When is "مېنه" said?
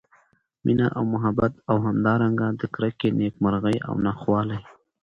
0.65-0.87